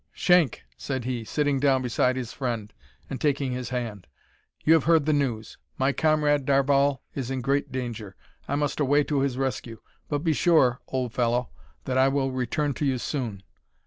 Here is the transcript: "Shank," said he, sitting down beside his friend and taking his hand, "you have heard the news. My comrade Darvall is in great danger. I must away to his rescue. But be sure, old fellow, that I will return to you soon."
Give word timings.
"Shank," 0.13 0.63
said 0.77 1.05
he, 1.05 1.23
sitting 1.23 1.59
down 1.59 1.83
beside 1.83 2.15
his 2.15 2.33
friend 2.33 2.73
and 3.07 3.21
taking 3.21 3.51
his 3.51 3.69
hand, 3.69 4.07
"you 4.63 4.73
have 4.73 4.85
heard 4.85 5.05
the 5.05 5.13
news. 5.13 5.59
My 5.77 5.93
comrade 5.93 6.43
Darvall 6.43 7.03
is 7.13 7.29
in 7.29 7.41
great 7.41 7.71
danger. 7.71 8.15
I 8.47 8.55
must 8.55 8.79
away 8.79 9.03
to 9.03 9.19
his 9.19 9.37
rescue. 9.37 9.79
But 10.09 10.23
be 10.23 10.33
sure, 10.33 10.81
old 10.87 11.13
fellow, 11.13 11.51
that 11.85 11.99
I 11.99 12.07
will 12.07 12.31
return 12.31 12.73
to 12.73 12.85
you 12.87 12.97
soon." 12.97 13.43